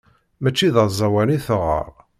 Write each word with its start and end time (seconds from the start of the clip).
Mačči 0.41 0.67
d 0.75 0.75
aẓawan 0.83 1.29
i 1.35 1.37
teɣɣar. 1.45 1.91